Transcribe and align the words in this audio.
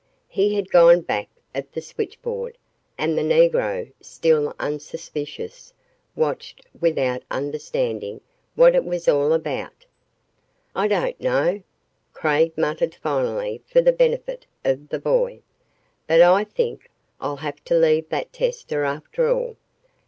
He 0.29 0.55
had 0.55 0.71
gone 0.71 1.01
back 1.01 1.29
of 1.53 1.71
the 1.73 1.79
switchboard 1.79 2.57
and 2.97 3.15
the 3.15 3.21
Negro, 3.21 3.91
still 4.01 4.55
unsuspicious, 4.59 5.73
watched 6.15 6.65
without 6.79 7.21
understanding 7.29 8.19
what 8.55 8.73
it 8.73 8.83
was 8.83 9.07
all 9.07 9.31
about. 9.31 9.85
"I 10.75 10.87
don't 10.87 11.21
know," 11.21 11.61
Craig 12.13 12.57
muttered 12.57 12.95
finally 12.95 13.61
for 13.67 13.79
the 13.79 13.93
benefit 13.93 14.47
of 14.65 14.89
the 14.89 14.97
boy, 14.97 15.43
"but 16.07 16.19
I 16.19 16.45
think 16.45 16.89
I'll 17.19 17.35
have 17.37 17.63
to 17.65 17.75
leave 17.75 18.09
that 18.09 18.33
tester 18.33 18.83
after 18.83 19.31
all. 19.31 19.55